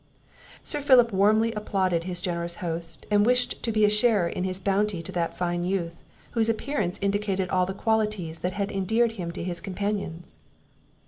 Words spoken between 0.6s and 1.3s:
Sir Philip